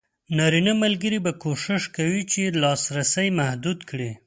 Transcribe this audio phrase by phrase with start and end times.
[0.37, 4.11] نارینه ملګري به کوښښ کوي چې لاسرسی محدود کړي.